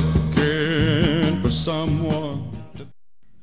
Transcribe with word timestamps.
looking 0.00 1.42
for 1.42 1.50
someone. 1.50 2.50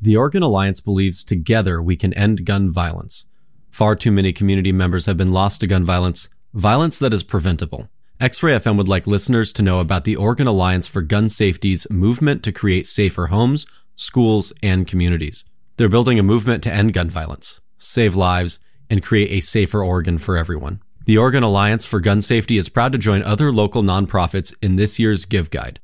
The 0.02 0.16
Oregon 0.16 0.44
Alliance 0.44 0.80
believes 0.80 1.24
together 1.24 1.82
we 1.82 1.96
can 1.96 2.14
end 2.14 2.46
gun 2.46 2.72
violence. 2.72 3.26
Far 3.72 3.96
too 3.96 4.12
many 4.12 4.32
community 4.32 4.72
members 4.72 5.06
have 5.06 5.18
been 5.18 5.32
lost 5.32 5.62
to 5.62 5.68
gun 5.68 5.84
violence, 5.84 6.30
violence 6.54 6.98
that 7.00 7.14
is 7.14 7.24
preventable. 7.24 7.90
X 8.20 8.42
Ray 8.42 8.54
FM 8.54 8.78
would 8.78 8.88
like 8.88 9.08
listeners 9.08 9.52
to 9.54 9.62
know 9.62 9.80
about 9.80 10.06
the 10.06 10.16
Oregon 10.16 10.48
Alliance 10.48 10.88
for 10.88 11.02
Gun 11.02 11.28
Safety's 11.28 11.90
movement 11.90 12.44
to 12.44 12.54
create 12.54 12.86
safer 12.88 13.28
homes, 13.28 13.66
schools, 13.98 14.54
and 14.64 14.88
communities. 14.88 15.44
They're 15.76 15.90
building 15.90 16.18
a 16.18 16.24
movement 16.24 16.64
to 16.64 16.72
end 16.72 16.94
gun 16.94 17.10
violence, 17.10 17.60
save 17.78 18.16
lives, 18.16 18.60
and 18.90 19.04
create 19.04 19.32
a 19.32 19.42
safer 19.42 19.84
Oregon 19.84 20.18
for 20.18 20.38
everyone. 20.38 20.82
The 21.06 21.18
Oregon 21.18 21.44
Alliance 21.44 21.86
for 21.86 22.00
Gun 22.00 22.22
Safety 22.22 22.58
is 22.58 22.70
proud 22.70 22.94
to 22.94 22.98
join 22.98 23.22
other 23.24 23.52
local 23.52 23.84
nonprofits 23.84 24.54
in 24.62 24.78
this 24.78 24.98
year's 24.98 25.26
Give 25.26 25.50
Guide. 25.50 25.82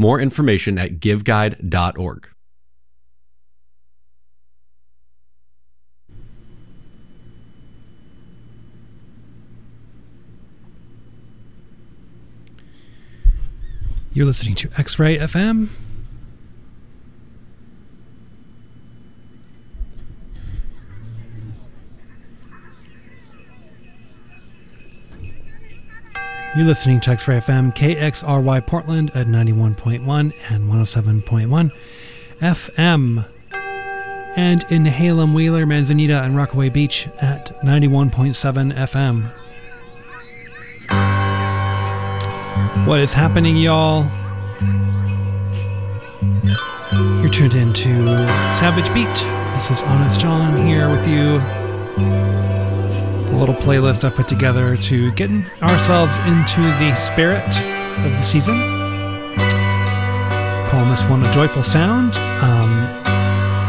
More 0.00 0.18
information 0.18 0.78
at 0.78 0.98
giveguide.org. 0.98 2.28
You're 14.14 14.24
listening 14.24 14.54
to 14.54 14.70
X 14.78 14.98
Ray 14.98 15.18
FM. 15.18 15.68
You're 26.56 26.66
listening 26.66 26.98
to 27.02 27.10
X 27.10 27.28
Ray 27.28 27.38
FM, 27.38 27.72
KXRY 27.76 28.66
Portland 28.66 29.12
at 29.14 29.28
91.1 29.28 30.34
and 30.50 30.64
107.1 30.68 31.70
FM. 32.40 33.24
And 34.36 34.60
Nehalem, 34.62 35.32
Wheeler, 35.32 35.64
Manzanita, 35.64 36.22
and 36.22 36.36
Rockaway 36.36 36.68
Beach 36.68 37.06
at 37.20 37.52
91.7 37.62 38.74
FM. 38.74 39.30
What 42.84 42.98
is 42.98 43.12
happening, 43.12 43.56
y'all? 43.56 44.02
You're 47.20 47.30
tuned 47.30 47.54
into 47.54 47.94
Savage 48.58 48.92
Beat. 48.92 49.06
This 49.54 49.70
is 49.70 49.82
Honest 49.84 50.18
John 50.18 50.66
here 50.66 50.88
with 50.90 51.06
you. 51.06 52.49
A 53.30 53.36
little 53.40 53.54
playlist 53.54 54.02
I 54.02 54.10
put 54.10 54.26
together 54.26 54.76
to 54.76 55.12
get 55.12 55.30
ourselves 55.62 56.18
into 56.26 56.60
the 56.60 56.94
spirit 56.96 57.46
of 57.46 58.10
the 58.10 58.22
season. 58.22 58.58
Calling 60.68 60.90
this 60.90 61.04
one 61.04 61.24
a 61.24 61.32
joyful 61.32 61.62
sound, 61.62 62.14
um, 62.42 62.70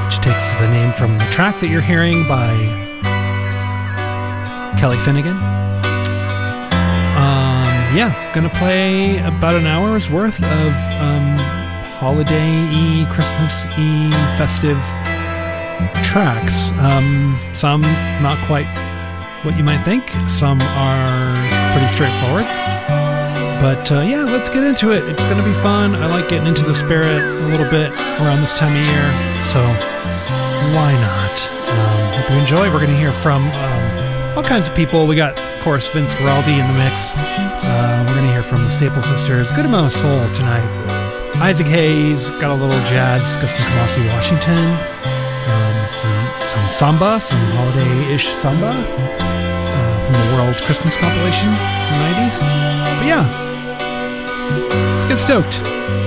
which 0.05 0.17
takes 0.17 0.51
the 0.53 0.67
name 0.67 0.91
from 0.93 1.15
the 1.17 1.25
track 1.25 1.59
that 1.61 1.67
you're 1.67 1.79
hearing 1.79 2.27
by 2.27 2.49
Kelly 4.79 4.97
Finnegan. 4.97 5.37
Um, 7.15 7.95
yeah, 7.95 8.31
gonna 8.33 8.49
play 8.49 9.19
about 9.19 9.53
an 9.53 9.67
hour's 9.67 10.09
worth 10.09 10.41
of 10.41 10.73
um, 10.99 11.37
holiday-y, 11.99 13.07
Christmas-y, 13.11 14.09
festive 14.39 14.81
tracks. 16.03 16.71
Um, 16.79 17.37
some 17.55 17.81
not 18.21 18.37
quite 18.47 18.65
what 19.43 19.57
you 19.57 19.63
might 19.63 19.83
think. 19.83 20.09
Some 20.29 20.61
are 20.61 21.33
pretty 21.73 21.87
straightforward. 21.93 22.45
But 23.61 23.91
uh, 23.91 24.01
yeah, 24.01 24.23
let's 24.23 24.49
get 24.49 24.63
into 24.63 24.91
it. 24.91 25.03
It's 25.07 25.23
going 25.25 25.37
to 25.37 25.43
be 25.43 25.53
fun. 25.61 25.95
I 25.95 26.07
like 26.07 26.29
getting 26.29 26.47
into 26.47 26.63
the 26.63 26.73
spirit 26.73 27.21
a 27.21 27.47
little 27.47 27.69
bit 27.69 27.91
around 28.21 28.41
this 28.41 28.57
time 28.57 28.73
of 28.73 28.85
year. 28.85 29.07
So 29.53 29.61
why 30.73 30.93
not? 30.97 31.35
Um, 31.69 32.21
hope 32.21 32.31
you 32.31 32.37
enjoy. 32.37 32.73
We're 32.73 32.79
going 32.79 32.91
to 32.91 32.97
hear 32.97 33.11
from 33.11 33.47
um, 33.47 34.37
all 34.37 34.43
kinds 34.43 34.67
of 34.67 34.75
people. 34.75 35.05
We 35.05 35.15
got, 35.15 35.37
of 35.37 35.61
course, 35.61 35.87
Vince 35.89 36.13
Guaraldi 36.15 36.59
in 36.59 36.67
the 36.67 36.73
mix. 36.73 37.17
Uh, 37.17 38.03
we're 38.07 38.15
going 38.15 38.27
to 38.27 38.33
hear 38.33 38.43
from 38.43 38.63
the 38.63 38.71
Staple 38.71 39.03
Sisters. 39.03 39.51
Good 39.51 39.65
amount 39.65 39.93
of 39.93 39.93
soul 39.93 40.27
tonight. 40.33 40.65
Isaac 41.41 41.67
Hayes, 41.67 42.29
got 42.41 42.51
a 42.51 42.53
little 42.53 42.79
jazz, 42.85 43.23
some 43.31 43.41
Kamasi 43.41 44.07
Washington, 44.13 44.77
some, 46.43 46.69
samba, 46.69 47.19
some 47.19 47.37
holiday-ish 47.37 48.29
samba 48.41 48.71
uh, 48.71 50.05
from 50.05 50.13
the 50.13 50.35
World 50.35 50.55
Christmas 50.63 50.95
compilation 50.95 51.47
in 51.47 51.53
the 51.53 52.07
90s. 52.11 52.39
But 52.97 53.05
yeah, 53.07 53.25
let's 54.95 55.07
get 55.07 55.19
stoked. 55.19 56.00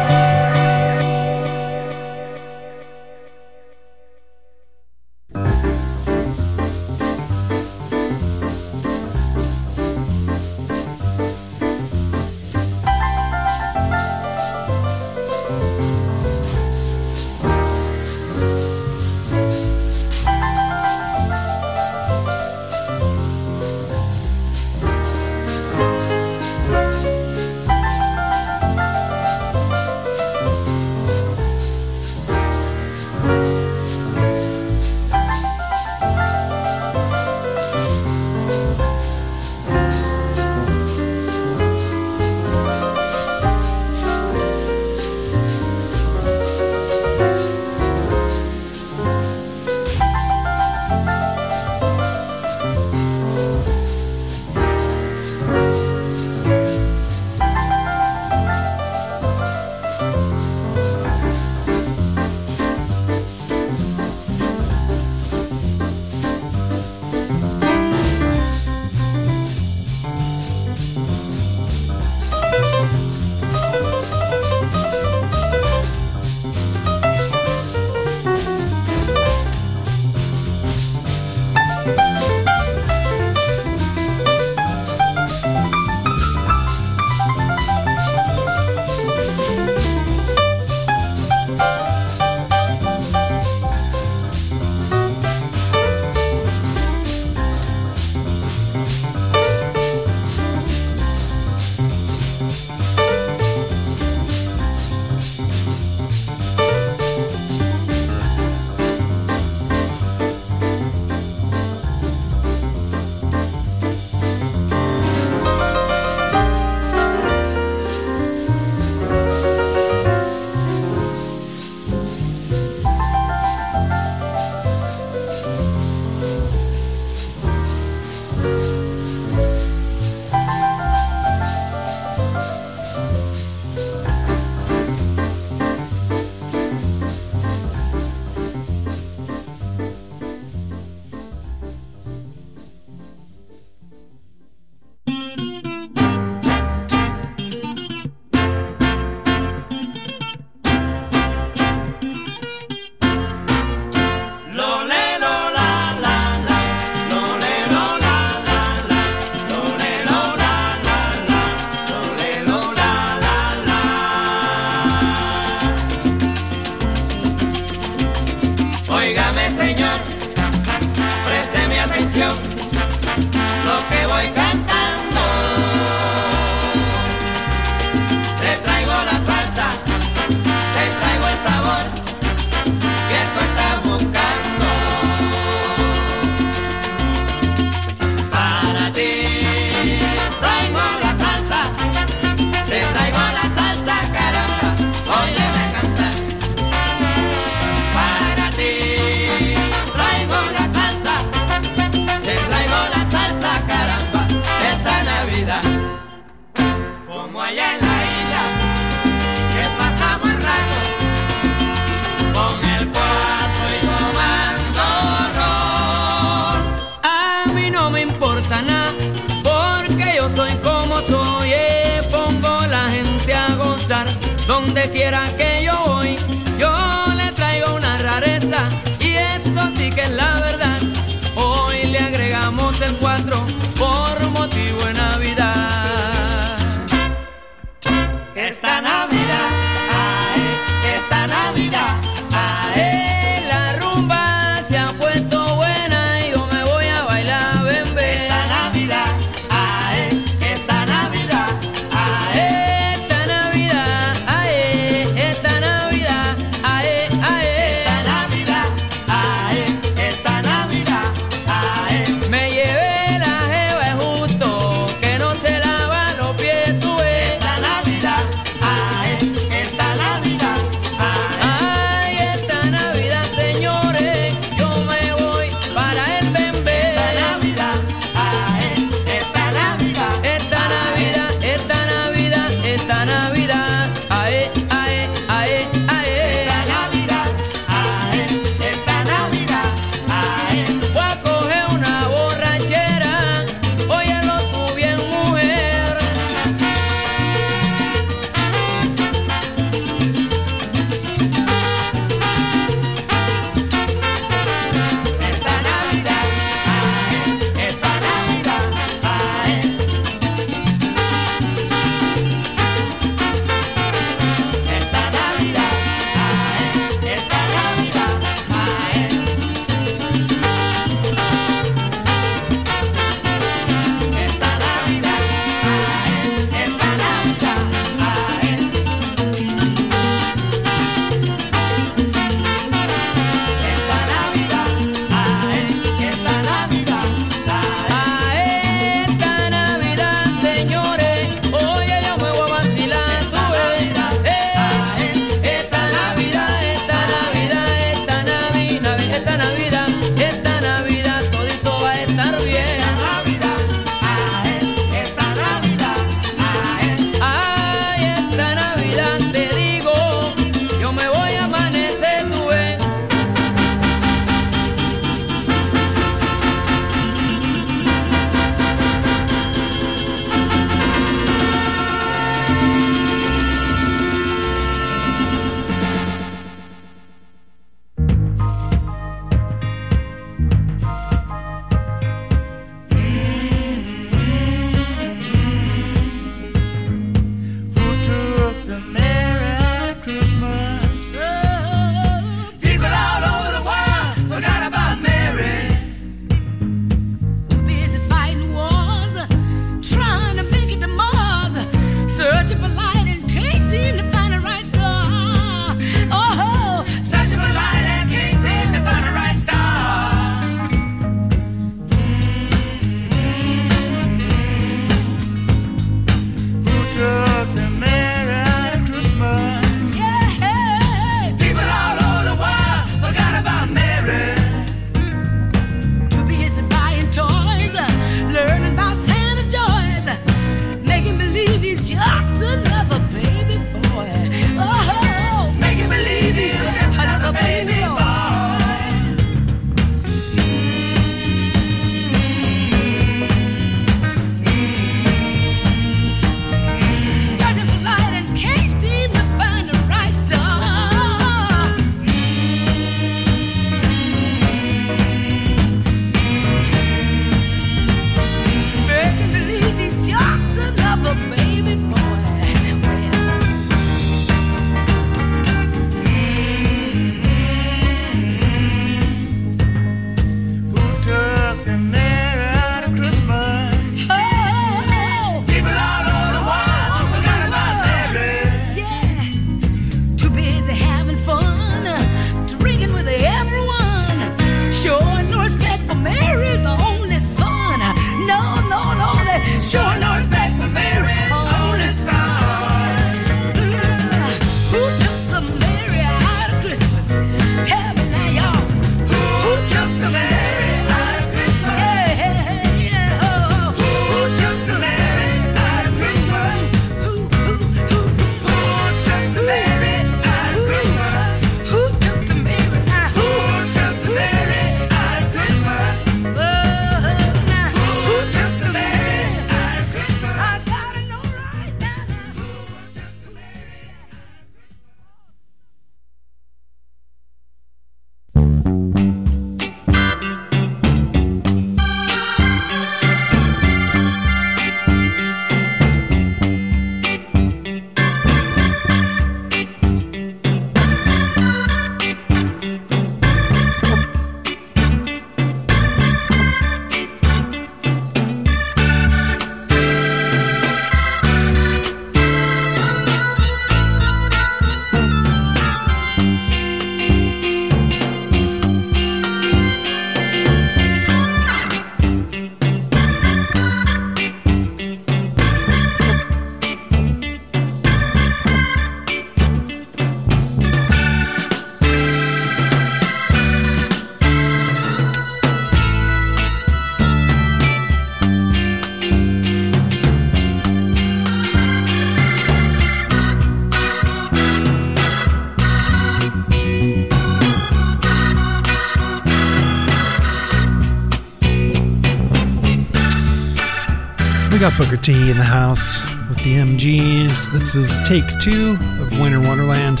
Booker 594.76 594.96
T 594.96 595.30
in 595.30 595.38
the 595.38 595.44
house 595.44 596.02
with 596.28 596.38
the 596.38 596.56
MGs. 596.56 597.52
This 597.52 597.76
is 597.76 597.94
take 598.08 598.24
two 598.40 598.76
of 599.00 599.20
Winter 599.20 599.40
Wonderland 599.40 600.00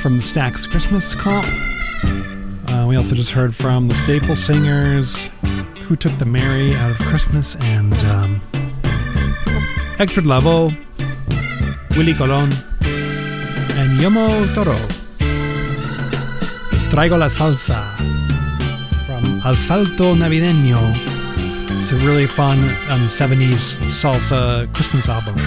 from 0.00 0.16
the 0.16 0.22
Stax 0.22 0.68
Christmas 0.68 1.14
comp. 1.14 1.46
Uh, 2.68 2.86
we 2.88 2.96
also 2.96 3.14
just 3.14 3.30
heard 3.30 3.54
from 3.54 3.86
the 3.86 3.94
Staple 3.94 4.34
Singers, 4.34 5.28
Who 5.86 5.94
Took 5.94 6.18
the 6.18 6.24
Merry 6.24 6.74
Out 6.74 6.90
of 6.90 6.98
Christmas, 7.06 7.54
and 7.60 7.94
um, 8.02 8.40
Hector 9.96 10.22
Lavoe, 10.22 10.76
Willie 11.96 12.14
Colon, 12.14 12.52
and 12.82 14.00
Yomo 14.00 14.52
Toro. 14.56 14.76
Traigo 16.90 17.16
la 17.16 17.28
salsa 17.28 17.96
from 19.06 19.40
Asalto 19.42 20.16
Navideño. 20.16 21.13
It's 21.84 21.92
a 21.92 21.96
really 21.96 22.26
fun 22.26 22.60
um, 22.88 23.08
70s 23.08 23.76
salsa 23.90 24.72
Christmas 24.72 25.06
album. 25.06 25.38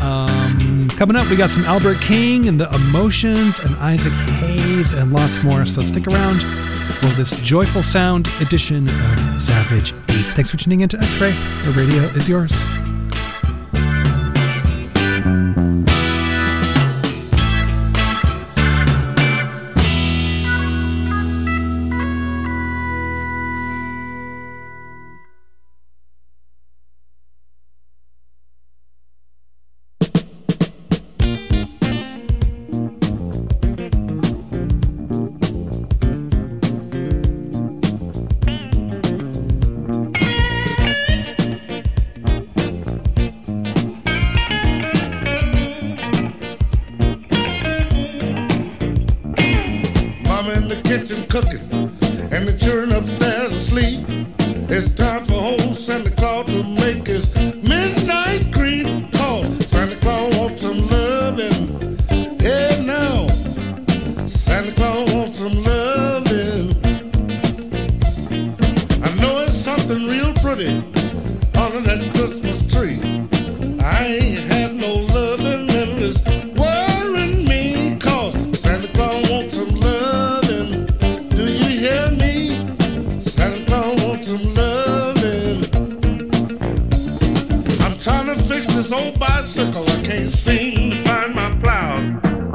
Um, 0.00 0.88
coming 0.96 1.14
up, 1.14 1.28
we 1.28 1.36
got 1.36 1.50
some 1.50 1.66
Albert 1.66 2.00
King 2.00 2.48
and 2.48 2.58
the 2.58 2.74
Emotions 2.74 3.58
and 3.58 3.76
Isaac 3.76 4.14
Hayes 4.14 4.94
and 4.94 5.12
lots 5.12 5.42
more. 5.42 5.66
So 5.66 5.82
stick 5.82 6.06
around 6.06 6.40
for 6.94 7.08
this 7.08 7.32
joyful 7.42 7.82
sound 7.82 8.28
edition 8.40 8.88
of 8.88 9.42
Savage 9.42 9.92
Beat. 10.06 10.24
Thanks 10.34 10.48
for 10.48 10.56
tuning 10.56 10.80
in 10.80 10.88
to 10.88 10.98
X 10.98 11.18
Ray. 11.18 11.32
The 11.66 11.74
radio 11.76 12.04
is 12.16 12.30
yours. 12.30 12.52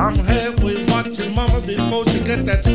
I'm 0.08 0.16
halfway 0.20 0.86
watching 0.86 1.36
mama 1.36 1.60
before 1.68 2.08
she 2.08 2.22
get 2.22 2.46
that 2.46 2.66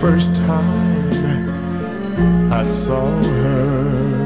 first 0.00 0.36
time 0.36 1.48
I 2.52 2.64
saw 2.64 3.08
her. 3.44 4.18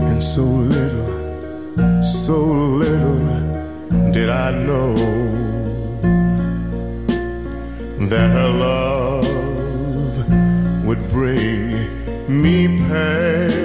and 0.08 0.22
so 0.22 0.42
little, 0.42 2.04
so 2.04 2.36
little 2.82 4.12
did 4.12 4.28
I 4.28 4.50
know 4.50 4.94
that 8.10 8.28
her 8.38 8.50
love 8.68 9.26
would 10.86 11.02
bring 11.10 11.70
me 12.28 12.66
pain. 12.88 13.55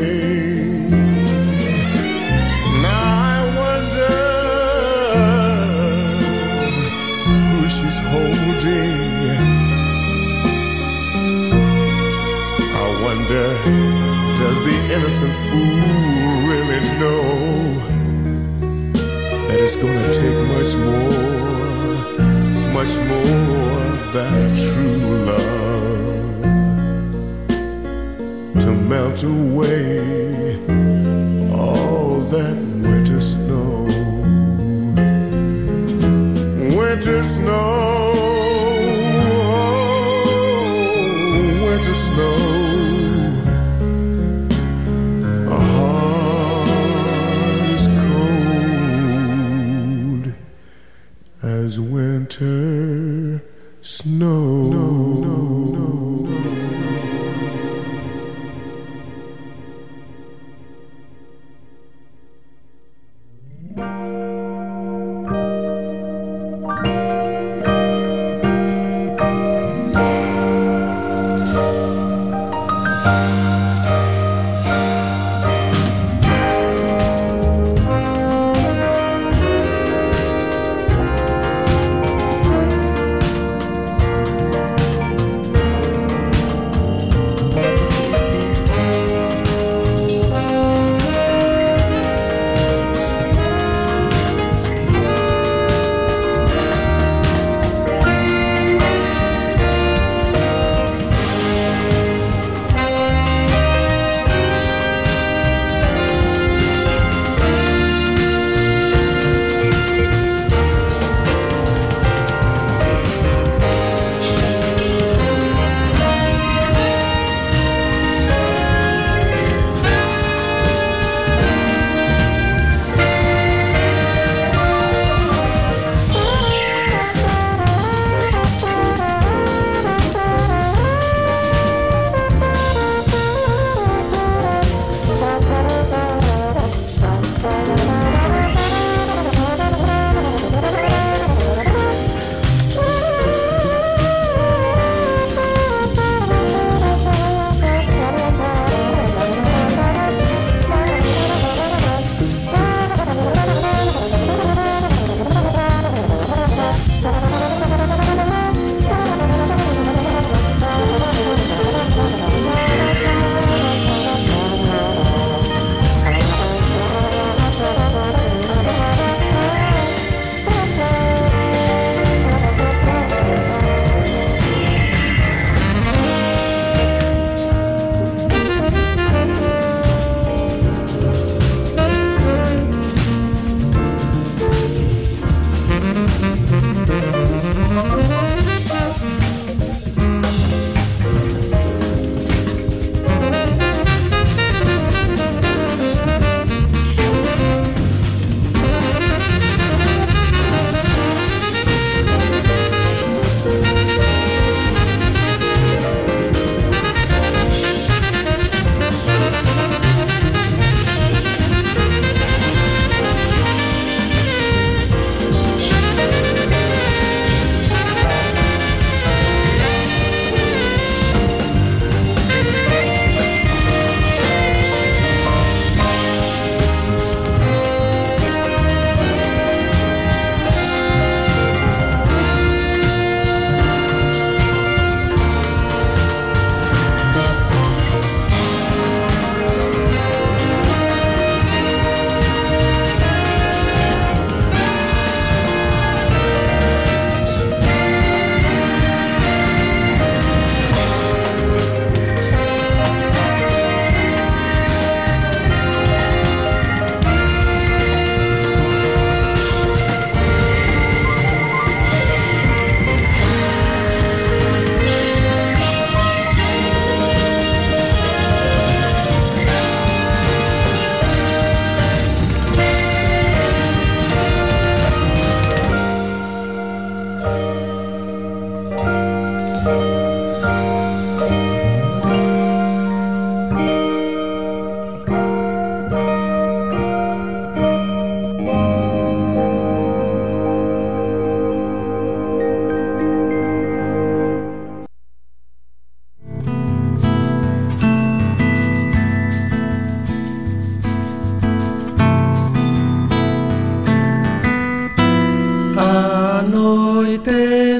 Innocent 14.93 15.31
fool 15.47 16.31
really 16.51 16.81
know 16.99 17.23
that 19.47 19.57
it's 19.57 19.77
gonna 19.77 20.13
take 20.13 20.37
much 20.53 20.75
more, 20.75 22.09
much 22.73 22.93
more 23.11 23.83
than 24.11 24.31
a 24.43 24.49
true 24.63 25.01
love 25.31 26.41
to 28.61 28.71
melt 28.91 29.23
away 29.23 30.59
all 31.55 32.19
that 32.35 32.57
winter 32.83 33.21
snow? 33.21 33.85
Winter 36.77 37.23
snow, 37.23 38.11
winter 41.63 41.95
snow. 41.95 42.60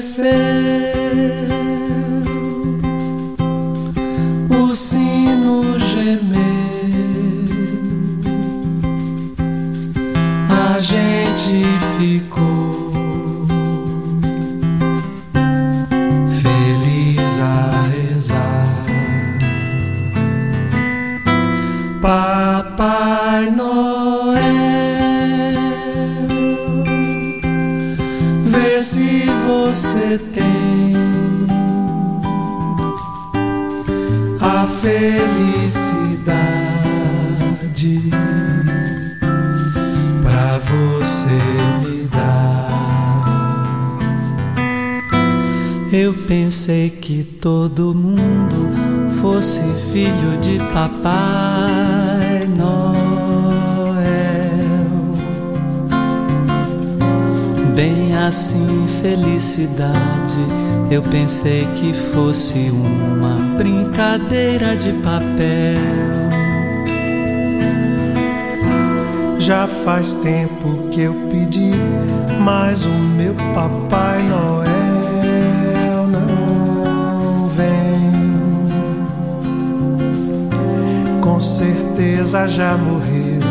listen. 0.02 0.41
Filho 49.92 50.38
de 50.40 50.58
Papai 50.72 52.46
Noel. 52.56 52.82
Bem 57.74 58.16
assim, 58.16 58.86
felicidade. 59.02 59.92
Eu 60.90 61.02
pensei 61.02 61.66
que 61.74 61.92
fosse 61.92 62.70
uma 62.70 63.34
brincadeira 63.58 64.74
de 64.76 64.92
papel. 64.94 66.32
Já 69.38 69.66
faz 69.66 70.14
tempo 70.14 70.88
que 70.90 71.02
eu 71.02 71.12
pedi, 71.30 71.72
mas 72.40 72.86
o 72.86 72.88
meu 72.88 73.34
Papai 73.52 74.22
Noel 74.22 74.81
certeza 81.42 82.46
já 82.46 82.76
morreu, 82.76 83.42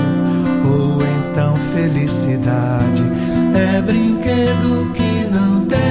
ou 0.65 1.04
então 1.04 1.56
felicidade 1.73 3.04
é 3.54 3.82
brinquedo 3.82 4.91
que 4.93 5.27
não 5.30 5.65
tem. 5.65 5.82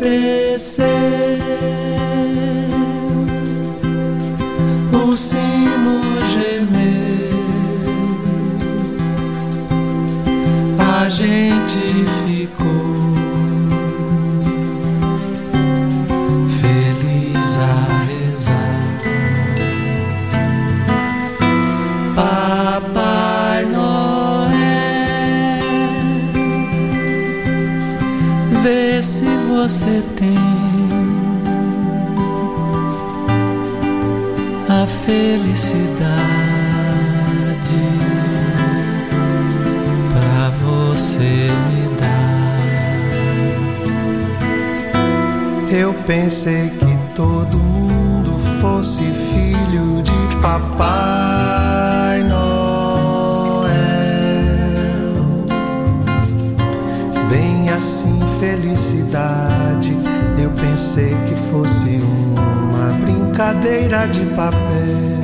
Anoitecer, 0.00 0.88
o 4.92 5.16
a 11.04 11.08
gente 11.10 11.80
ficou 12.24 12.94
feliz 16.62 17.58
a 17.58 18.04
rezar. 18.06 18.80
Papai 22.16 23.66
Noel, 23.66 24.54
vê 28.62 29.02
se 29.02 29.26
você 29.46 30.02
tem 30.16 30.38
a 34.70 34.86
felicidade 34.86 36.43
pensei 46.06 46.68
que 46.68 47.14
todo 47.14 47.58
mundo 47.58 48.38
fosse 48.60 49.02
filho 49.02 50.02
de 50.02 50.36
Papai 50.42 52.22
Noel. 52.24 52.44
Bem 57.30 57.70
assim, 57.70 58.20
felicidade. 58.38 59.96
Eu 60.42 60.50
pensei 60.50 61.14
que 61.26 61.34
fosse 61.50 62.00
uma 62.00 62.92
brincadeira 63.00 64.06
de 64.06 64.26
papel. 64.26 65.14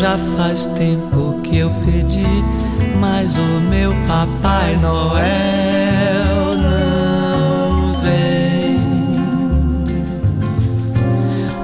Já 0.00 0.16
faz 0.36 0.66
tempo 0.66 1.40
que 1.42 1.58
eu 1.58 1.70
pedi, 1.84 2.26
mas 2.98 3.36
o 3.36 3.60
meu 3.68 3.92
Papai 4.08 4.76
Noel 4.76 5.71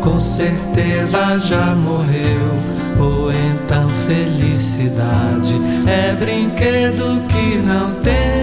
Com 0.09 0.19
certeza 0.19 1.39
já 1.39 1.75
morreu, 1.75 2.57
ou 2.99 3.31
então 3.31 3.89
felicidade 4.09 5.55
é 5.87 6.15
brinquedo 6.15 7.21
que 7.29 7.59
não 7.59 7.95
tem. 8.03 8.38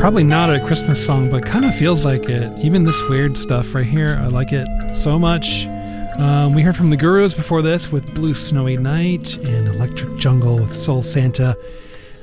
Probably 0.00 0.24
not 0.24 0.48
a 0.48 0.58
Christmas 0.64 1.04
song, 1.04 1.28
but 1.28 1.44
kind 1.44 1.62
of 1.66 1.74
feels 1.74 2.06
like 2.06 2.22
it. 2.22 2.50
Even 2.64 2.84
this 2.84 2.98
weird 3.10 3.36
stuff 3.36 3.74
right 3.74 3.84
here, 3.84 4.18
I 4.18 4.28
like 4.28 4.50
it 4.50 4.66
so 4.96 5.18
much. 5.18 5.66
Um, 6.18 6.54
we 6.54 6.62
heard 6.62 6.74
from 6.74 6.88
the 6.88 6.96
Gurus 6.96 7.34
before 7.34 7.60
this 7.60 7.92
with 7.92 8.14
Blue 8.14 8.32
Snowy 8.32 8.78
Night 8.78 9.36
and 9.36 9.68
Electric 9.68 10.16
Jungle 10.16 10.58
with 10.58 10.74
Soul 10.74 11.02
Santa. 11.02 11.54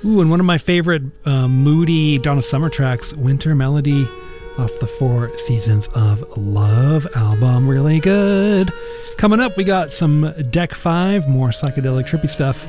Ooh, 0.04 0.22
and 0.22 0.32
one 0.32 0.40
of 0.40 0.46
my 0.48 0.58
favorite 0.58 1.04
um, 1.26 1.52
moody 1.64 2.18
Donna 2.18 2.42
Summer 2.42 2.72
tracks, 2.72 3.14
Winter 3.14 3.54
Melody, 3.54 4.10
off 4.58 4.72
the 4.80 4.88
Four 4.88 5.38
Seasons 5.38 5.88
of 5.94 6.36
Love 6.36 7.06
album. 7.14 7.68
Really 7.68 8.00
good. 8.00 8.74
Coming 9.18 9.40
up, 9.40 9.56
we 9.56 9.64
got 9.64 9.94
some 9.94 10.34
Deck 10.50 10.74
5, 10.74 11.30
more 11.30 11.50
psychedelic 11.50 12.08
trippy 12.08 12.28
stuff 12.28 12.66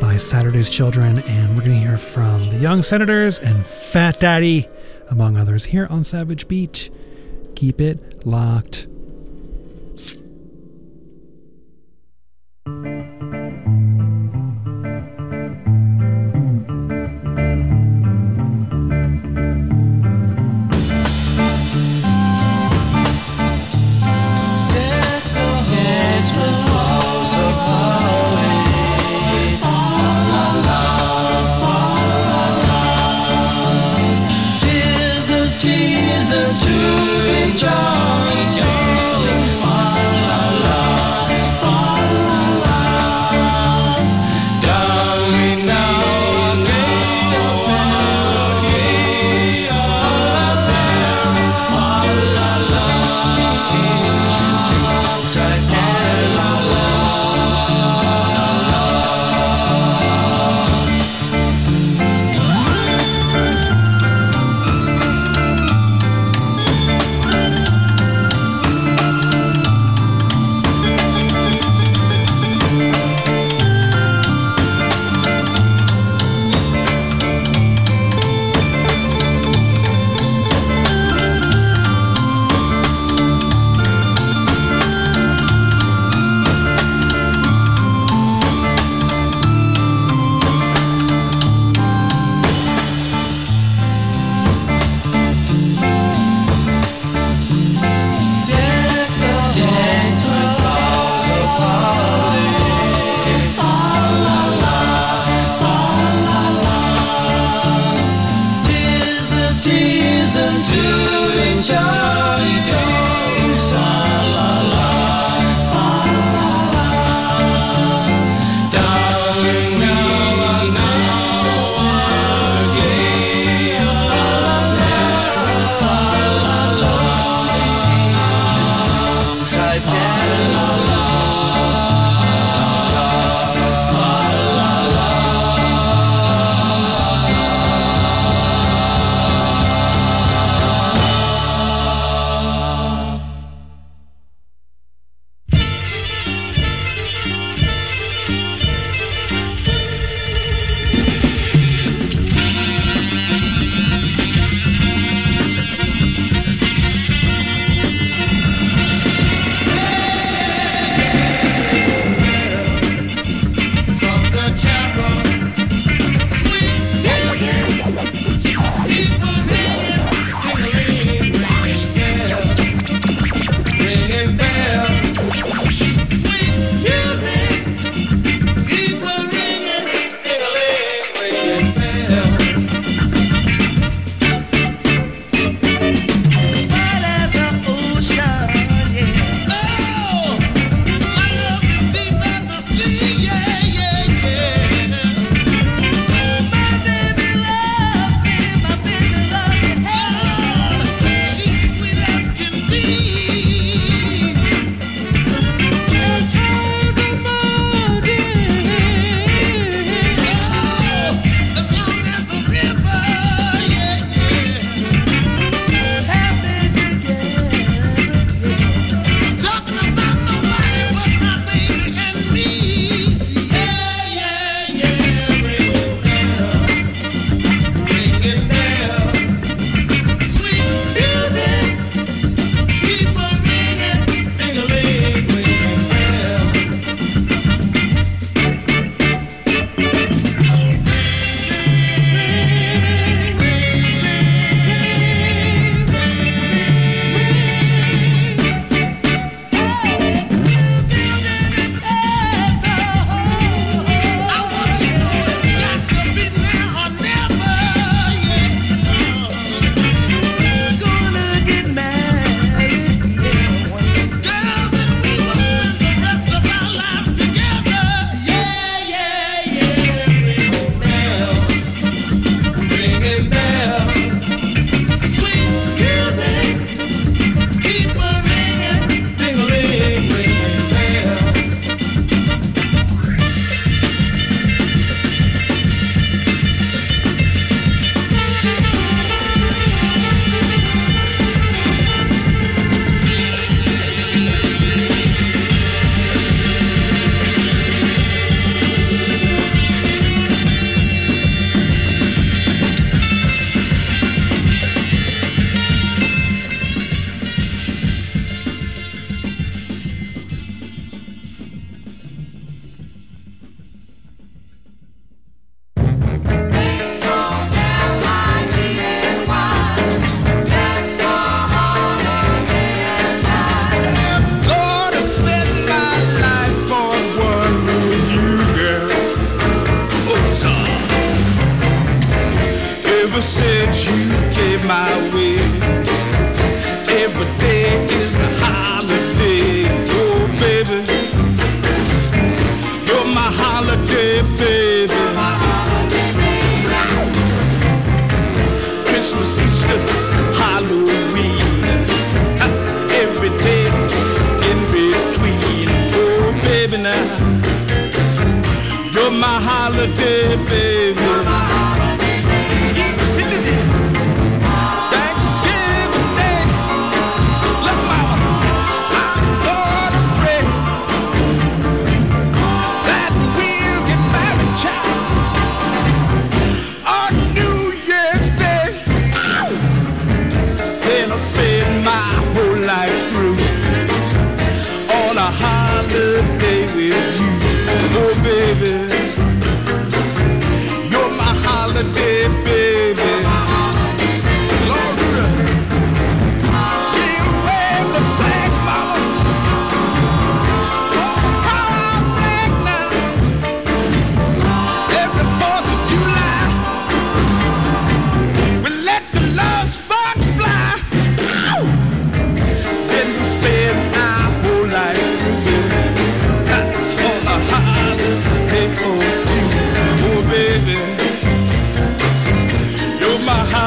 by 0.00 0.16
Saturday's 0.16 0.70
Children, 0.70 1.18
and 1.18 1.50
we're 1.50 1.62
going 1.64 1.78
to 1.78 1.86
hear 1.86 1.98
from 1.98 2.42
the 2.44 2.56
Young 2.56 2.82
Senators 2.82 3.38
and 3.38 3.66
Fat 3.66 4.18
Daddy, 4.18 4.66
among 5.10 5.36
others, 5.36 5.66
here 5.66 5.86
on 5.90 6.04
Savage 6.04 6.48
Beat. 6.48 6.88
Keep 7.54 7.78
it 7.78 8.26
locked. 8.26 8.86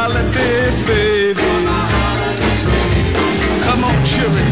Holiday, 0.03 0.71
baby. 0.87 1.39
Come 3.65 3.83
on, 3.83 4.03
children. 4.03 4.47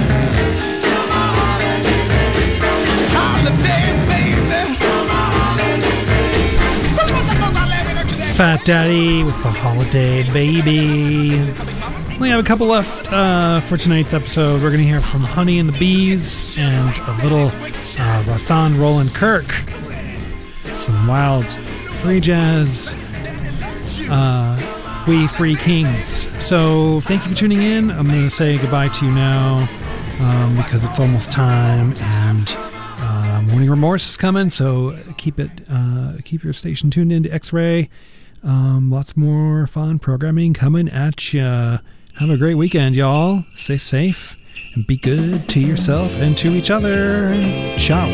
Fat 8.36 8.64
Daddy 8.64 9.24
with 9.24 9.36
the 9.38 9.50
Holiday 9.50 10.32
Baby. 10.32 11.32
We 12.20 12.30
have 12.30 12.40
a 12.40 12.44
couple 12.44 12.68
left 12.68 13.12
uh, 13.12 13.60
for 13.62 13.76
tonight's 13.76 14.14
episode. 14.14 14.62
We're 14.62 14.70
going 14.70 14.84
to 14.84 14.88
hear 14.88 15.02
from 15.02 15.22
Honey 15.22 15.58
and 15.58 15.68
the 15.68 15.80
Bees 15.80 16.56
and 16.60 16.96
a 16.96 17.24
little 17.24 17.48
uh, 17.48 18.24
Rahsaan 18.24 18.80
Roland 18.80 19.16
Kirk. 19.16 19.52
Some 20.76 21.08
wild 21.08 21.52
free 22.04 22.20
jazz. 22.20 22.94
Uh, 24.12 24.69
we 25.08 25.28
Free 25.28 25.56
Kings. 25.56 26.28
So 26.44 27.02
thank 27.02 27.24
you 27.24 27.32
for 27.32 27.36
tuning 27.36 27.62
in. 27.62 27.92
I'm 27.92 28.08
going 28.08 28.24
to 28.24 28.30
say 28.30 28.58
goodbye 28.58 28.90
to 28.90 29.06
you 29.06 29.12
now 29.12 29.68
um, 30.20 30.56
because 30.56 30.84
it's 30.84 31.00
almost 31.00 31.32
time 31.32 31.94
and 31.98 32.56
uh, 32.58 33.42
Morning 33.44 33.70
Remorse 33.70 34.10
is 34.10 34.18
coming. 34.18 34.50
So 34.50 34.98
keep 35.18 35.40
it, 35.40 35.50
uh, 35.70 36.14
keep 36.24 36.44
your 36.44 36.54
station 36.54 36.92
tuned 36.92 37.12
into 37.12 37.32
X-Ray. 37.34 37.90
Um, 38.44 38.90
lots 38.92 39.18
more 39.18 39.68
fun 39.68 40.00
programming 40.00 40.54
coming 40.54 40.90
at 40.90 41.34
you. 41.34 41.42
Have 41.42 42.30
a 42.30 42.38
great 42.38 42.56
weekend, 42.56 42.96
y'all. 42.96 43.44
Stay 43.56 43.78
safe 43.78 44.36
and 44.76 44.86
be 44.86 44.98
good 44.98 45.48
to 45.50 45.60
yourself 45.60 46.12
and 46.14 46.38
to 46.38 46.50
each 46.50 46.70
other. 46.70 47.34
Ciao. 47.78 48.08